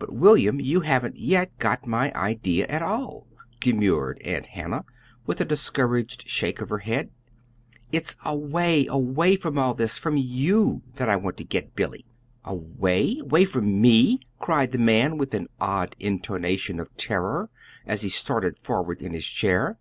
"But, 0.00 0.12
William, 0.12 0.58
you 0.60 0.80
haven't 0.80 1.18
yet 1.18 1.56
got 1.60 1.86
my 1.86 2.12
idea 2.14 2.66
at 2.66 2.82
all," 2.82 3.28
demurred 3.60 4.20
Aunt 4.24 4.46
Hannah, 4.46 4.84
with 5.24 5.40
a 5.40 5.44
discouraged 5.44 6.26
shake 6.26 6.60
of 6.60 6.68
her 6.70 6.78
head. 6.78 7.10
"It's 7.92 8.16
away! 8.24 8.88
away 8.88 9.36
from 9.36 9.56
all 9.56 9.74
this 9.74 9.96
from 9.96 10.16
you 10.16 10.82
that 10.96 11.08
I 11.08 11.14
want 11.14 11.36
to 11.36 11.44
get 11.44 11.76
Billy." 11.76 12.04
"Away! 12.44 13.18
Away 13.20 13.44
from 13.44 13.80
me," 13.80 14.18
cried 14.40 14.72
the 14.72 14.78
man, 14.78 15.16
with 15.16 15.32
an 15.32 15.46
odd 15.60 15.94
intonation 16.00 16.80
of 16.80 16.88
terror, 16.96 17.48
as 17.86 18.00
he 18.02 18.08
started 18.08 18.58
forward 18.58 19.00
in 19.00 19.12
his 19.14 19.28
chair. 19.28 19.78